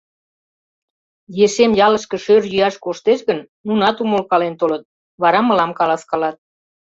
Ешем 1.45 1.71
ялышке 1.85 2.17
шӧр 2.25 2.43
йӱаш 2.53 2.75
коштеш 2.83 3.19
гын, 3.29 3.39
нунат 3.67 3.97
умылкален 4.03 4.53
толыт, 4.59 4.83
вара 5.21 5.39
мылам 5.47 5.71
каласкалат. 5.79 6.37